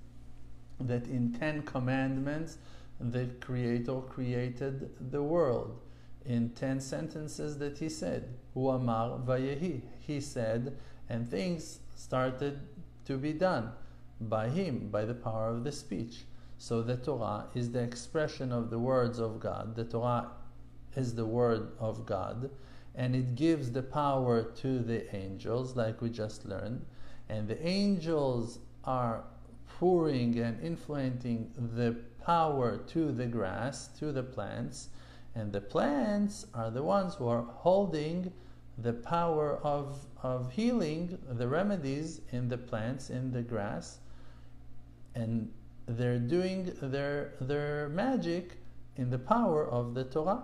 that 0.81 1.07
in 1.07 1.33
Ten 1.33 1.63
Commandments 1.63 2.59
the 3.01 3.27
Creator 3.41 4.01
created 4.03 4.91
the 5.11 5.23
world 5.23 5.81
in 6.25 6.51
10 6.51 6.81
sentences 6.81 7.59
that 7.59 7.79
he 7.79 7.89
said. 7.89 8.29
Hu 8.55 8.69
amar 8.69 9.19
vayehi. 9.19 9.83
He 10.01 10.21
said, 10.21 10.77
and 11.09 11.29
things 11.29 11.81
started 11.95 12.61
to 13.05 13.17
be 13.17 13.33
done 13.33 13.71
by 14.21 14.49
him, 14.49 14.89
by 14.91 15.05
the 15.05 15.15
power 15.15 15.51
of 15.51 15.65
the 15.65 15.73
speech. 15.73 16.25
So 16.59 16.83
the 16.83 16.97
Torah 16.97 17.47
is 17.55 17.71
the 17.71 17.83
expression 17.83 18.53
of 18.53 18.71
the 18.71 18.79
words 18.79 19.19
of 19.19 19.41
God. 19.41 19.75
The 19.75 19.85
Torah 19.85 20.31
is 20.95 21.15
the 21.15 21.27
word 21.27 21.73
of 21.79 22.07
God, 22.07 22.51
and 22.95 23.15
it 23.15 23.35
gives 23.35 23.71
the 23.71 23.83
power 23.83 24.43
to 24.43 24.79
the 24.79 25.15
angels, 25.15 25.77
like 25.77 26.01
we 26.01 26.09
just 26.09 26.47
learned. 26.47 26.85
And 27.29 27.47
the 27.47 27.67
angels 27.67 28.59
are 28.85 29.25
pouring 29.79 30.39
and 30.39 30.63
influencing 30.63 31.53
the 31.75 31.97
power 32.25 32.79
to 32.79 33.13
the 33.13 33.27
grass, 33.27 33.89
to 33.99 34.13
the 34.13 34.23
plants, 34.23 34.89
and 35.35 35.53
the 35.53 35.61
plants 35.61 36.47
are 36.55 36.71
the 36.71 36.83
ones 36.83 37.15
who 37.15 37.29
are 37.29 37.43
holding 37.43 38.33
the 38.79 38.95
power 38.95 39.59
of, 39.63 40.07
of 40.23 40.51
healing, 40.53 41.19
the 41.29 41.47
remedies 41.47 42.23
in 42.33 42.49
the 42.49 42.57
plants, 42.57 43.11
in 43.11 43.33
the 43.33 43.43
grass. 43.43 43.99
And 45.15 45.53
they're 45.87 46.19
doing 46.19 46.73
their, 46.83 47.35
their 47.41 47.89
magic 47.91 48.59
in 48.97 49.11
the 49.11 49.19
power 49.19 49.69
of 49.69 49.95
the 49.95 50.05
Torah. 50.05 50.43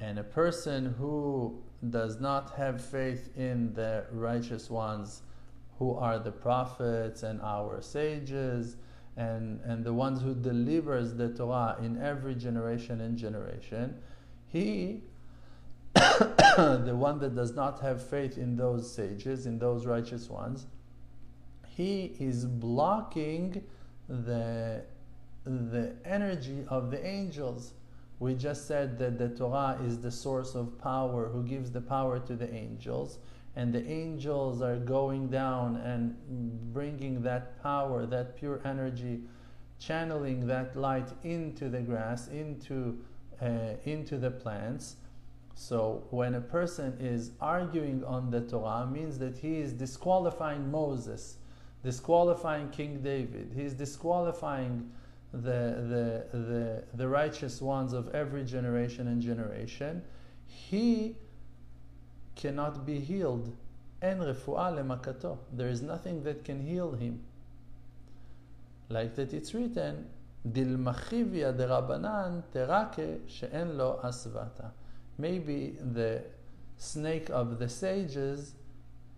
And 0.00 0.18
a 0.18 0.24
person 0.24 0.94
who 0.98 1.62
does 1.90 2.20
not 2.20 2.54
have 2.56 2.84
faith 2.84 3.30
in 3.36 3.72
the 3.74 4.06
righteous 4.12 4.70
ones, 4.70 5.22
who 5.78 5.94
are 5.94 6.18
the 6.18 6.32
prophets 6.32 7.22
and 7.22 7.40
our 7.42 7.80
sages, 7.80 8.76
and, 9.16 9.60
and 9.64 9.82
the 9.82 9.92
ones 9.92 10.20
who 10.20 10.34
delivers 10.34 11.14
the 11.14 11.30
Torah 11.30 11.76
in 11.82 12.00
every 12.00 12.34
generation 12.34 13.00
and 13.00 13.16
generation, 13.16 13.96
he, 14.46 15.02
the 15.94 16.94
one 16.94 17.18
that 17.20 17.34
does 17.34 17.54
not 17.54 17.80
have 17.80 18.06
faith 18.06 18.36
in 18.36 18.56
those 18.56 18.92
sages, 18.92 19.46
in 19.46 19.58
those 19.58 19.86
righteous 19.86 20.28
ones, 20.28 20.66
he 21.66 22.14
is 22.18 22.44
blocking 22.44 23.62
the, 24.08 24.82
the 25.44 25.94
energy 26.04 26.64
of 26.68 26.90
the 26.90 27.04
angels. 27.04 27.72
We 28.18 28.34
just 28.34 28.66
said 28.66 28.98
that 28.98 29.18
the 29.18 29.28
Torah 29.28 29.78
is 29.84 30.00
the 30.00 30.10
source 30.10 30.54
of 30.54 30.78
power, 30.78 31.28
who 31.28 31.42
gives 31.42 31.70
the 31.70 31.80
power 31.80 32.18
to 32.20 32.34
the 32.34 32.52
angels 32.52 33.18
and 33.56 33.72
the 33.72 33.84
angels 33.90 34.60
are 34.60 34.76
going 34.76 35.28
down 35.28 35.76
and 35.76 36.14
bringing 36.74 37.22
that 37.22 37.60
power, 37.62 38.04
that 38.04 38.36
pure 38.36 38.60
energy, 38.66 39.22
channeling 39.78 40.46
that 40.46 40.76
light 40.76 41.08
into 41.24 41.70
the 41.70 41.80
grass, 41.80 42.28
into, 42.28 42.98
uh, 43.40 43.74
into 43.84 44.18
the 44.18 44.30
plants. 44.30 44.96
So 45.54 46.06
when 46.10 46.34
a 46.34 46.40
person 46.40 46.98
is 47.00 47.30
arguing 47.40 48.04
on 48.04 48.30
the 48.30 48.42
Torah, 48.42 48.86
means 48.86 49.18
that 49.20 49.38
he 49.38 49.56
is 49.56 49.72
disqualifying 49.72 50.70
Moses, 50.70 51.38
disqualifying 51.86 52.68
King 52.70 53.00
David. 53.00 53.52
He's 53.54 53.72
disqualifying 53.72 54.90
the, 55.32 55.60
the, 55.92 56.36
the, 56.36 56.84
the 56.94 57.06
righteous 57.06 57.62
ones 57.62 57.92
of 57.92 58.12
every 58.12 58.44
generation 58.44 59.06
and 59.06 59.22
generation. 59.22 60.02
He 60.48 61.14
cannot 62.34 62.84
be 62.84 62.98
healed. 62.98 63.56
Refuah 64.02 64.74
lemakato. 64.76 65.38
There 65.52 65.68
is 65.68 65.80
nothing 65.80 66.24
that 66.24 66.44
can 66.44 66.60
heal 66.60 66.90
him. 66.90 67.20
Like 68.88 69.14
that 69.14 69.32
it's 69.32 69.54
written, 69.54 70.06
Dilmachivia 70.44 71.56
Rabbanan 71.56 72.42
terake 72.52 73.20
she'en 73.28 73.78
lo 73.78 74.00
asvata. 74.02 74.72
Maybe 75.18 75.76
the 75.80 76.24
snake 76.78 77.30
of 77.30 77.60
the 77.60 77.68
sages 77.68 78.54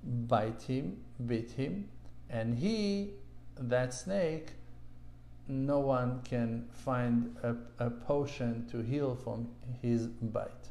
bite 0.05 0.63
him, 0.63 0.99
bit 1.27 1.51
him, 1.53 1.89
and 2.31 2.59
he, 2.59 3.11
that 3.59 3.95
snake, 3.95 4.49
no 5.47 5.81
one 5.81 6.21
can 6.23 6.67
find 6.71 7.35
a, 7.43 7.57
a 7.79 7.91
potion 7.91 8.67
to 8.71 8.83
heal 8.83 9.15
from 9.15 9.49
his 9.81 10.07
bite. 10.07 10.69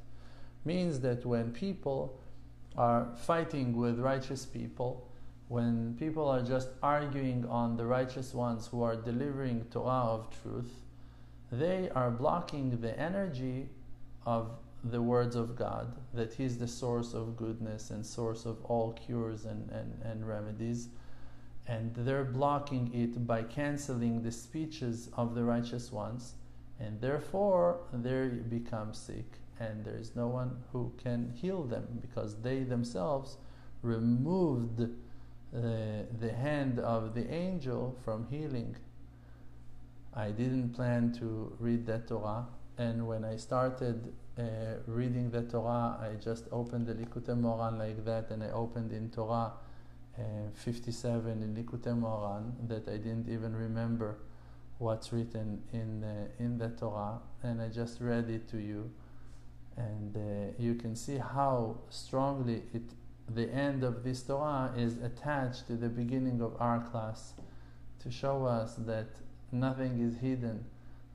Means 0.65 0.99
that 0.99 1.25
when 1.25 1.51
people 1.51 2.19
are 2.77 3.07
fighting 3.15 3.75
with 3.75 3.99
righteous 3.99 4.45
people, 4.45 5.09
when 5.47 5.95
people 5.97 6.27
are 6.27 6.41
just 6.41 6.69
arguing 6.83 7.45
on 7.45 7.77
the 7.77 7.85
righteous 7.85 8.33
ones 8.33 8.67
who 8.67 8.83
are 8.83 8.95
delivering 8.95 9.65
Torah 9.71 10.13
of 10.13 10.27
truth, 10.41 10.71
they 11.51 11.89
are 11.95 12.11
blocking 12.11 12.81
the 12.81 12.99
energy 12.99 13.69
of 14.25 14.51
the 14.83 15.01
words 15.01 15.35
of 15.35 15.55
God, 15.55 15.95
that 16.13 16.33
He's 16.33 16.57
the 16.57 16.67
source 16.67 17.13
of 17.13 17.37
goodness 17.37 17.89
and 17.89 18.05
source 18.05 18.45
of 18.45 18.63
all 18.65 18.91
cures 18.91 19.45
and, 19.45 19.69
and, 19.71 19.99
and 20.03 20.27
remedies. 20.27 20.89
And 21.67 21.93
they're 21.95 22.23
blocking 22.23 22.93
it 22.93 23.27
by 23.27 23.43
canceling 23.43 24.21
the 24.21 24.31
speeches 24.31 25.09
of 25.13 25.35
the 25.35 25.43
righteous 25.43 25.91
ones, 25.91 26.35
and 26.79 27.01
therefore 27.01 27.81
they 27.91 28.27
become 28.27 28.93
sick, 28.93 29.25
and 29.59 29.83
there 29.83 29.97
is 29.97 30.15
no 30.15 30.27
one 30.27 30.63
who 30.71 30.93
can 30.97 31.33
heal 31.35 31.63
them 31.63 31.99
because 32.01 32.41
they 32.41 32.63
themselves 32.63 33.37
removed 33.81 34.81
uh, 34.81 34.87
the 35.53 36.33
hand 36.33 36.79
of 36.79 37.13
the 37.13 37.29
angel 37.29 37.97
from 38.03 38.27
healing. 38.29 38.75
I 40.13 40.31
didn't 40.31 40.69
plan 40.69 41.13
to 41.19 41.53
read 41.59 41.85
that 41.87 42.07
Torah, 42.07 42.47
and 42.77 43.07
when 43.07 43.25
I 43.25 43.35
started 43.35 44.13
uh, 44.37 44.43
reading 44.85 45.31
the 45.31 45.41
Torah, 45.43 45.97
I 45.99 46.15
just 46.23 46.45
opened 46.51 46.87
the 46.87 46.93
Likutei 46.93 47.35
Moharan 47.39 47.77
like 47.77 48.05
that, 48.05 48.29
and 48.31 48.43
I 48.43 48.49
opened 48.51 48.91
in 48.93 49.09
Torah 49.09 49.51
uh, 50.19 50.23
57 50.53 51.43
in 51.43 51.55
Likutei 51.55 51.99
Moharan 51.99 52.67
that 52.67 52.87
I 52.87 52.97
didn't 52.97 53.27
even 53.29 53.55
remember 53.55 54.17
what's 54.79 55.11
written 55.11 55.61
in 55.73 56.03
uh, 56.03 56.43
in 56.43 56.57
the 56.57 56.69
Torah, 56.69 57.19
and 57.43 57.61
I 57.61 57.69
just 57.69 57.99
read 58.01 58.29
it 58.29 58.47
to 58.49 58.57
you, 58.57 58.91
and 59.75 60.15
uh, 60.15 60.53
you 60.59 60.75
can 60.75 60.95
see 60.95 61.17
how 61.17 61.77
strongly 61.89 62.63
it 62.73 62.83
the 63.29 63.49
end 63.51 63.83
of 63.83 64.03
this 64.03 64.23
Torah 64.23 64.71
is 64.77 64.97
attached 64.97 65.67
to 65.67 65.75
the 65.75 65.89
beginning 65.89 66.41
of 66.41 66.55
our 66.59 66.79
class 66.79 67.33
to 67.99 68.09
show 68.09 68.45
us 68.45 68.75
that 68.85 69.07
nothing 69.51 69.99
is 69.99 70.17
hidden 70.17 70.63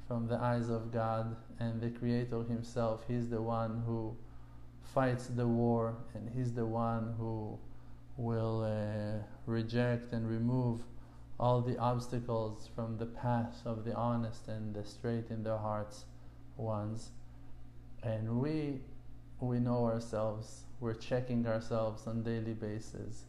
from 0.07 0.27
the 0.27 0.37
eyes 0.37 0.69
of 0.69 0.93
God 0.93 1.37
and 1.59 1.81
the 1.81 1.91
Creator 1.91 2.43
Himself. 2.43 3.05
He's 3.09 3.31
the 3.31 3.41
one 3.41 3.83
who 3.87 4.15
fights 4.95 5.29
the 5.29 5.47
war 5.47 5.95
and 6.15 6.29
He's 6.35 6.53
the 6.53 6.67
one 6.67 7.15
who 7.19 7.59
will 8.16 8.64
uh, 8.64 9.22
reject 9.46 10.12
and 10.12 10.29
remove 10.29 10.83
all 11.40 11.61
the 11.61 11.77
obstacles 11.79 12.68
from 12.75 12.98
the 12.98 13.07
path 13.07 13.62
of 13.64 13.85
the 13.85 13.94
honest 13.94 14.48
and 14.48 14.75
the 14.75 14.85
straight 14.85 15.31
in 15.31 15.42
their 15.42 15.59
hearts 15.59 16.05
ones. 16.57 17.11
And 18.03 18.40
we 18.40 18.81
we 19.40 19.59
know 19.59 19.87
ourselves, 19.87 20.62
we're 20.79 20.94
checking 20.94 21.46
ourselves 21.46 22.07
on 22.07 22.22
daily 22.22 22.55
basis, 22.55 23.25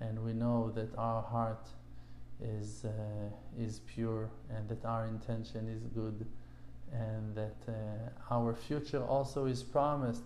and 0.00 0.24
we 0.24 0.32
know 0.32 0.72
that 0.74 0.88
our 0.98 1.22
heart 1.22 1.68
is 2.40 2.84
uh, 2.84 2.90
is 3.56 3.80
pure 3.86 4.28
and 4.50 4.68
that 4.68 4.84
our 4.84 5.06
intention 5.06 5.68
is 5.68 5.84
good 5.94 6.26
and 6.92 7.34
that 7.34 7.56
uh, 7.68 8.34
our 8.34 8.54
future 8.54 9.04
also 9.04 9.46
is 9.46 9.62
promised 9.62 10.24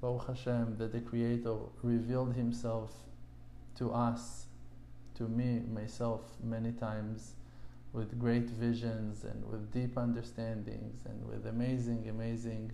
Baruch 0.00 0.26
Hashem 0.26 0.76
that 0.78 0.92
the 0.92 1.00
Creator 1.00 1.56
revealed 1.82 2.34
Himself 2.34 2.92
to 3.78 3.92
us, 3.92 4.46
to 5.14 5.24
me, 5.24 5.60
myself, 5.72 6.22
many 6.42 6.72
times 6.72 7.34
with 7.92 8.18
great 8.18 8.50
visions 8.50 9.24
and 9.24 9.44
with 9.50 9.72
deep 9.72 9.96
understandings 9.96 11.04
and 11.06 11.26
with 11.26 11.46
amazing, 11.46 12.08
amazing, 12.08 12.72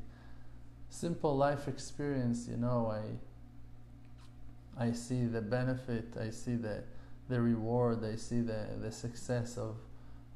simple 0.89 1.37
life 1.37 1.69
experience. 1.69 2.49
You 2.49 2.57
know, 2.57 2.91
I 2.91 3.03
I 4.77 4.93
see 4.93 5.25
the 5.25 5.41
benefit, 5.41 6.17
I 6.21 6.31
see 6.31 6.57
the 6.57 6.83
the 7.29 7.41
reward, 7.41 8.05
I 8.05 8.17
see 8.17 8.41
the, 8.41 8.67
the 8.81 8.91
success 8.91 9.57
of 9.57 9.77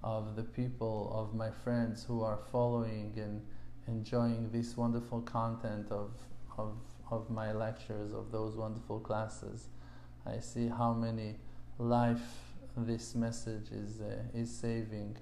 of 0.02 0.36
the 0.36 0.44
people, 0.44 1.10
of 1.14 1.34
my 1.34 1.50
friends 1.50 2.04
who 2.04 2.22
are 2.22 2.38
following 2.52 3.12
and 3.16 3.42
enjoying 3.88 4.50
this 4.52 4.76
wonderful 4.76 5.20
content 5.22 5.90
of, 5.90 6.12
of, 6.56 6.76
of 7.10 7.30
my 7.30 7.52
lectures, 7.52 8.12
of 8.12 8.30
those 8.30 8.54
wonderful 8.54 9.00
classes. 9.00 9.68
I 10.28 10.40
see 10.40 10.68
how 10.68 10.92
many 10.92 11.36
life 11.78 12.20
this 12.76 13.14
message 13.14 13.70
is, 13.72 14.00
uh, 14.00 14.22
is 14.34 14.50
saving, 14.50 15.16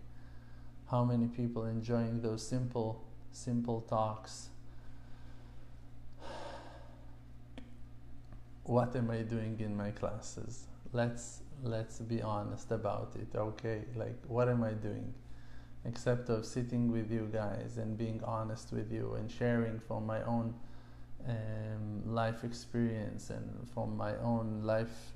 how 0.91 1.05
many 1.05 1.27
people 1.27 1.65
enjoying 1.65 2.21
those 2.21 2.47
simple, 2.47 3.03
simple 3.33 3.81
talks. 3.83 4.49
What 8.65 8.97
am 8.97 9.11
I 9.11 9.23
doing 9.23 9.61
in 9.61 9.77
my 9.77 9.91
classes? 9.93 10.67
Let's 10.93 11.43
let's 11.63 12.01
be 12.01 12.23
honest 12.23 12.71
about 12.71 13.13
it 13.17 13.37
okay 13.37 13.83
like 13.97 14.17
what 14.29 14.49
am 14.49 14.63
i 14.63 14.73
doing 14.73 15.13
except 15.85 16.29
of 16.29 16.45
sitting 16.45 16.91
with 16.91 17.11
you 17.11 17.29
guys 17.33 17.79
and 17.79 17.97
being 17.97 18.21
honest 18.25 18.73
with 18.73 18.93
you 18.93 19.15
and 19.15 19.31
sharing 19.31 19.81
from 19.81 20.05
my 20.05 20.23
own 20.25 20.53
um, 21.29 22.03
life 22.07 22.45
experience 22.45 23.31
and 23.31 23.69
from 23.73 23.97
my 23.97 24.17
own 24.19 24.63
life 24.63 25.13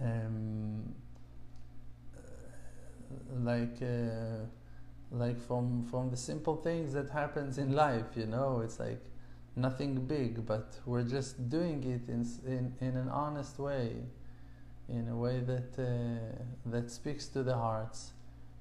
um, 0.00 0.94
like 3.42 3.82
uh, 3.82 4.44
like 5.10 5.40
from 5.46 5.84
from 5.90 6.10
the 6.10 6.16
simple 6.16 6.56
things 6.56 6.92
that 6.92 7.10
happens 7.10 7.58
in 7.58 7.72
life 7.72 8.16
you 8.16 8.26
know 8.26 8.60
it's 8.64 8.78
like 8.78 9.02
nothing 9.56 10.06
big 10.06 10.46
but 10.46 10.78
we're 10.86 11.02
just 11.02 11.48
doing 11.48 11.82
it 11.84 12.08
in 12.08 12.26
in, 12.46 12.72
in 12.80 12.96
an 12.96 13.08
honest 13.08 13.58
way 13.58 13.96
in 14.88 15.08
a 15.08 15.16
way 15.16 15.40
that 15.40 15.78
uh, 15.78 16.42
that 16.66 16.90
speaks 16.90 17.26
to 17.26 17.42
the 17.42 17.54
hearts 17.54 18.12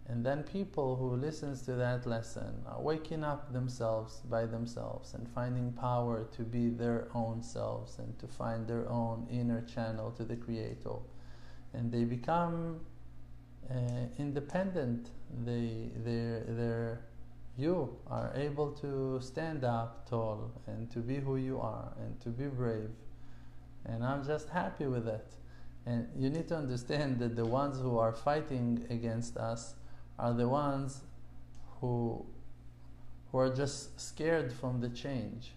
and 0.10 0.26
then 0.26 0.42
people 0.42 0.96
who 0.96 1.16
listens 1.16 1.62
to 1.62 1.74
that 1.74 2.08
lesson 2.08 2.64
are 2.66 2.82
waking 2.82 3.24
up 3.24 3.54
themselves 3.54 4.22
by 4.28 4.48
themselves 4.48 5.14
and 5.14 5.30
finding 5.30 5.72
power 5.72 6.26
to 6.36 6.42
be 6.42 6.70
their 6.70 7.08
own 7.14 7.44
selves 7.44 8.00
and 8.00 8.18
to 8.18 8.28
find 8.28 8.68
their 8.68 8.90
own 8.90 9.28
inner 9.30 9.62
channel 9.62 10.10
to 10.12 10.24
the 10.24 10.36
creator. 10.36 10.96
And 11.74 11.92
they 11.92 12.06
become 12.06 12.80
uh, 13.70 13.76
independent. 14.18 15.10
They 15.46 15.92
they 16.04 16.42
they're 16.48 17.02
you 17.56 17.96
are 18.08 18.32
able 18.36 18.72
to 18.72 19.20
stand 19.22 19.64
up 19.64 20.10
tall 20.10 20.52
and 20.66 20.90
to 20.90 21.00
be 21.00 21.18
who 21.18 21.36
you 21.36 21.60
are 21.60 21.94
and 22.00 22.20
to 22.22 22.30
be 22.30 22.46
brave. 22.46 22.90
And 23.86 24.04
i'm 24.04 24.26
just 24.26 24.50
happy 24.50 24.88
with 24.88 25.08
it 25.08 25.36
and 25.86 26.08
you 26.18 26.30
need 26.30 26.48
to 26.50 26.56
understand 26.58 27.20
that 27.20 27.36
the 27.36 27.46
ones 27.46 27.80
who 27.80 27.98
are 27.98 28.12
fighting 28.12 28.86
against 28.90 29.38
us 29.38 29.76
are 30.20 30.34
the 30.34 30.48
ones 30.48 31.02
who 31.80 32.26
who 33.32 33.38
are 33.38 33.54
just 33.54 34.00
scared 34.00 34.52
from 34.52 34.82
the 34.82 34.90
change. 34.90 35.54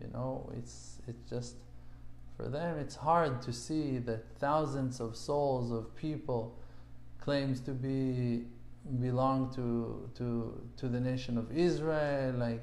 You 0.00 0.08
know, 0.12 0.50
it's 0.56 0.98
it's 1.06 1.30
just 1.30 1.56
for 2.36 2.48
them 2.48 2.78
it's 2.78 2.96
hard 2.96 3.40
to 3.42 3.52
see 3.52 3.98
that 3.98 4.24
thousands 4.38 5.00
of 5.00 5.16
souls 5.16 5.72
of 5.72 5.94
people 5.96 6.58
claims 7.20 7.60
to 7.60 7.72
be 7.72 8.44
belong 9.00 9.52
to 9.54 10.08
to 10.14 10.60
to 10.76 10.88
the 10.88 11.00
nation 11.00 11.38
of 11.38 11.50
Israel 11.50 12.34
like 12.34 12.62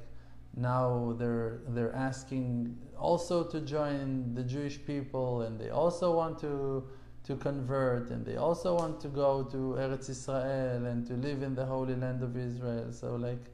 now 0.56 1.14
they're 1.18 1.58
they're 1.68 1.94
asking 1.94 2.78
also 2.96 3.42
to 3.44 3.60
join 3.60 4.32
the 4.34 4.44
Jewish 4.44 4.78
people 4.86 5.42
and 5.42 5.58
they 5.60 5.70
also 5.70 6.16
want 6.16 6.38
to 6.38 6.84
to 7.24 7.36
convert 7.36 8.10
and 8.10 8.24
they 8.24 8.36
also 8.36 8.74
want 8.74 9.00
to 9.00 9.08
go 9.08 9.44
to 9.44 9.76
Eretz 9.78 10.10
Israel 10.10 10.84
and 10.86 11.06
to 11.06 11.14
live 11.14 11.42
in 11.42 11.54
the 11.54 11.64
Holy 11.64 11.94
Land 11.94 12.22
of 12.22 12.36
Israel. 12.36 12.92
So 12.92 13.16
like 13.16 13.44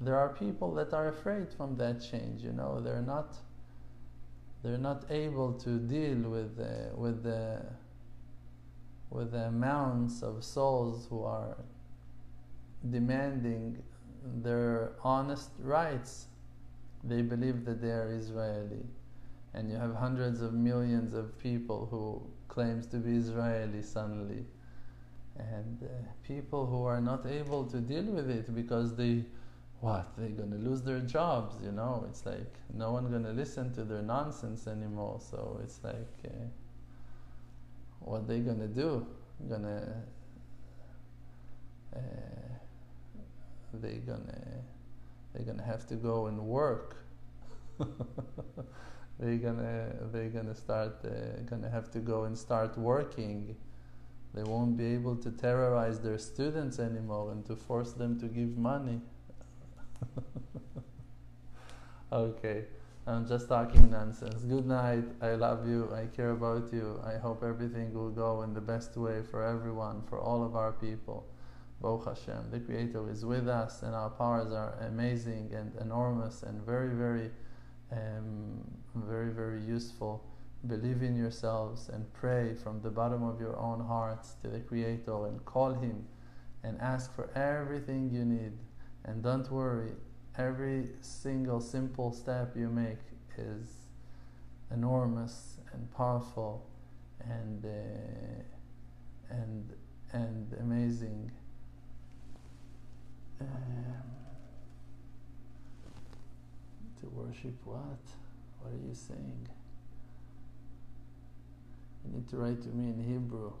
there 0.00 0.16
are 0.16 0.28
people 0.28 0.74
that 0.74 0.92
are 0.92 1.08
afraid 1.08 1.48
from 1.56 1.76
that 1.76 2.02
change, 2.02 2.42
you 2.42 2.52
know, 2.52 2.80
they're 2.80 3.02
not 3.02 3.36
they're 4.62 4.78
not 4.78 5.04
able 5.10 5.52
to 5.54 5.78
deal 5.78 6.30
with 6.30 6.56
the, 6.56 6.90
with 6.94 7.24
the 7.24 7.62
with 9.10 9.32
the 9.32 9.46
amounts 9.46 10.22
of 10.22 10.42
souls 10.42 11.06
who 11.10 11.22
are 11.24 11.56
demanding 12.90 13.82
their 14.42 14.92
honest 15.04 15.50
rights. 15.58 16.26
They 17.04 17.20
believe 17.20 17.64
that 17.66 17.82
they 17.82 17.90
are 17.90 18.10
Israeli. 18.10 18.86
And 19.52 19.70
you 19.70 19.76
have 19.76 19.94
hundreds 19.94 20.40
of 20.40 20.54
millions 20.54 21.12
of 21.12 21.38
people 21.38 21.88
who 21.90 22.22
claims 22.52 22.86
to 22.86 22.98
be 22.98 23.16
Israeli 23.16 23.82
suddenly. 23.82 24.44
And 25.38 25.82
uh, 25.82 25.86
people 26.22 26.66
who 26.66 26.84
are 26.84 27.00
not 27.00 27.26
able 27.26 27.64
to 27.64 27.78
deal 27.80 28.04
with 28.04 28.28
it 28.28 28.54
because 28.54 28.94
they, 28.94 29.24
what, 29.80 30.12
they're 30.18 30.28
going 30.28 30.50
to 30.50 30.58
lose 30.58 30.82
their 30.82 31.00
jobs, 31.00 31.56
you 31.64 31.72
know? 31.72 32.04
It's 32.10 32.26
like 32.26 32.52
no 32.74 32.92
one 32.92 33.10
going 33.10 33.24
to 33.24 33.32
listen 33.32 33.72
to 33.72 33.84
their 33.84 34.02
nonsense 34.02 34.66
anymore. 34.66 35.18
So 35.30 35.60
it's 35.64 35.80
like, 35.82 36.14
uh, 36.26 36.44
what 38.00 38.28
they 38.28 38.40
going 38.40 38.60
to 38.60 38.68
do? 38.68 39.06
Going 39.48 39.62
to, 39.62 39.94
uh, 41.96 42.00
they 43.72 43.94
going 43.94 44.26
to, 44.26 44.38
they're 45.32 45.46
going 45.46 45.58
to 45.58 45.64
have 45.64 45.86
to 45.86 45.94
go 45.94 46.26
and 46.26 46.38
work. 46.38 46.96
they're 49.18 49.36
gonna 49.36 49.92
they're 50.12 50.30
gonna 50.30 50.54
start 50.54 51.04
uh, 51.04 51.40
gonna 51.48 51.70
have 51.70 51.90
to 51.90 51.98
go 51.98 52.24
and 52.24 52.36
start 52.36 52.76
working 52.78 53.56
they 54.34 54.42
won't 54.42 54.76
be 54.76 54.86
able 54.86 55.16
to 55.16 55.30
terrorize 55.30 56.00
their 56.00 56.18
students 56.18 56.78
anymore 56.78 57.30
and 57.32 57.44
to 57.46 57.54
force 57.54 57.92
them 57.92 58.18
to 58.18 58.26
give 58.26 58.56
money 58.56 59.00
Okay. 62.12 62.64
I'm 63.06 63.26
just 63.26 63.48
talking 63.48 63.90
nonsense. 63.90 64.42
Good 64.42 64.66
night. 64.66 65.04
I 65.22 65.30
love 65.30 65.66
you. 65.66 65.92
I 65.92 66.06
care 66.14 66.30
about 66.30 66.72
you. 66.72 67.00
I 67.04 67.16
hope 67.16 67.42
everything 67.42 67.92
will 67.94 68.10
go 68.10 68.42
in 68.42 68.52
the 68.52 68.60
best 68.60 68.96
way 68.96 69.22
for 69.22 69.42
everyone, 69.42 70.02
for 70.08 70.20
all 70.20 70.44
of 70.44 70.54
our 70.54 70.72
people. 70.72 71.26
Baruch 71.80 72.04
Hashem. 72.04 72.50
The 72.50 72.60
Creator 72.60 73.10
is 73.10 73.24
with 73.24 73.48
us, 73.48 73.82
and 73.82 73.94
our 73.94 74.10
powers 74.10 74.52
are 74.52 74.74
amazing 74.86 75.52
and 75.54 75.74
enormous 75.80 76.42
and 76.44 76.60
very, 76.64 76.94
very, 76.94 77.30
um, 77.90 78.60
very, 78.94 79.30
very 79.30 79.62
useful. 79.62 80.24
Believe 80.66 81.02
in 81.02 81.16
yourselves 81.16 81.88
and 81.88 82.12
pray 82.12 82.54
from 82.54 82.80
the 82.82 82.90
bottom 82.90 83.22
of 83.22 83.40
your 83.40 83.58
own 83.58 83.80
hearts 83.80 84.34
to 84.42 84.48
the 84.48 84.60
Creator 84.60 85.26
and 85.26 85.44
call 85.44 85.72
Him 85.74 86.04
and 86.62 86.80
ask 86.80 87.12
for 87.14 87.30
everything 87.36 88.10
you 88.12 88.24
need. 88.24 88.52
And 89.04 89.22
don't 89.22 89.50
worry, 89.50 89.92
every 90.38 90.90
single 91.00 91.60
simple 91.60 92.12
step 92.12 92.56
you 92.56 92.68
make 92.68 92.98
is 93.36 93.68
enormous 94.70 95.56
and 95.72 95.92
powerful 95.94 96.64
and 97.20 97.64
uh, 97.64 97.68
and 99.30 99.70
and 100.12 100.52
amazing. 100.60 101.30
Um, 103.40 103.48
to 107.00 107.08
worship 107.08 107.54
what? 107.64 107.98
What 108.62 108.72
are 108.72 108.88
you 108.88 108.94
saying? 108.94 109.48
You 112.04 112.14
need 112.14 112.28
to 112.28 112.36
write 112.36 112.62
to 112.62 112.68
me 112.68 112.92
in 112.92 113.04
Hebrew. 113.04 113.52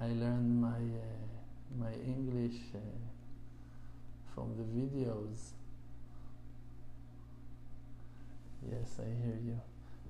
I 0.00 0.06
learned 0.06 0.60
my 0.60 0.68
uh, 0.68 1.78
my 1.78 1.92
English. 1.92 2.60
Uh, 2.74 2.78
from 4.38 4.54
the 4.56 4.62
videos. 4.62 5.50
Yes, 8.70 9.00
I 9.00 9.26
hear 9.26 9.36
you. 9.44 9.60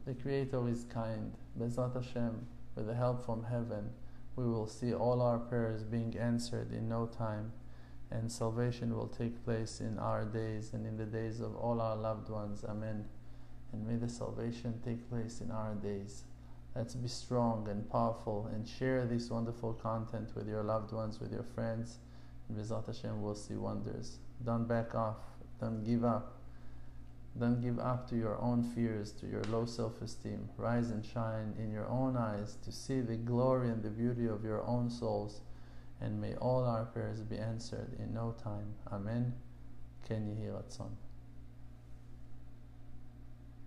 The 0.07 0.12
Creator 0.12 0.68
is 0.68 0.85
kind. 0.85 1.33
Bezat 1.59 1.94
Hashem, 1.94 2.46
with 2.76 2.88
the 2.88 2.94
help 2.94 3.24
from 3.24 3.44
heaven, 3.44 3.88
we 4.37 4.44
will 4.44 4.66
see 4.66 4.92
all 4.92 5.22
our 5.22 5.38
prayers 5.38 5.83
being 5.83 6.14
answered 6.18 6.72
in 6.72 6.90
no 6.90 7.07
time, 7.07 7.52
and 8.11 8.31
salvation 8.31 8.97
will 8.97 9.09
take 9.09 9.44
place 9.44 9.81
in 9.81 9.99
our 9.99 10.25
days 10.25 10.73
and 10.73 10.87
in 10.87 10.97
the 10.97 11.05
days 11.05 11.40
of 11.40 11.55
all 11.57 11.81
our 11.81 11.97
loved 11.97 12.31
ones. 12.31 12.64
Amen. 12.68 13.05
And 13.73 13.87
may 13.87 13.97
the 13.97 14.09
salvation 14.09 14.81
take 14.85 15.09
place 15.11 15.40
in 15.40 15.51
our 15.51 15.75
days. 15.75 16.25
Let's 16.75 16.94
be 16.94 17.09
strong 17.09 17.68
and 17.68 17.88
powerful 17.90 18.49
and 18.53 18.66
share 18.66 19.05
this 19.05 19.31
wonderful 19.31 19.75
content 19.75 20.31
with 20.35 20.49
your 20.49 20.62
loved 20.62 20.92
ones, 20.92 21.21
with 21.21 21.33
your 21.33 21.42
friends 21.42 21.99
And 22.49 22.57
Bezat 22.57 22.87
Hashem 22.87 23.21
will 23.21 23.35
see 23.35 23.55
wonders. 23.55 24.18
Don't 24.44 24.66
back 24.66 24.94
off. 24.94 25.18
Don't 25.61 25.85
give 25.85 26.05
up. 26.05 26.38
Don't 27.38 27.61
give 27.61 27.79
up 27.79 28.09
to 28.11 28.16
your 28.16 28.40
own 28.40 28.62
fears, 28.62 29.12
to 29.12 29.27
your 29.27 29.42
low 29.44 29.64
self 29.64 30.01
esteem. 30.01 30.49
Rise 30.57 30.90
and 30.90 31.05
shine 31.05 31.55
in 31.59 31.71
your 31.71 31.87
own 31.88 32.16
eyes 32.16 32.57
to 32.64 32.73
see 32.73 33.01
the 33.01 33.16
glory 33.16 33.68
and 33.68 33.83
the 33.83 33.90
beauty 33.90 34.27
of 34.27 34.44
your 34.44 34.64
own 34.66 34.90
souls. 34.90 35.40
And 36.01 36.21
may 36.21 36.35
all 36.37 36.65
our 36.65 36.85
prayers 36.85 37.23
be 37.23 37.39
answered 37.39 37.97
in 37.99 38.15
no 38.15 38.35
time. 38.43 38.75
Amen. 38.93 39.35
Ken 40.07 40.37
Ratzon. 40.53 41.08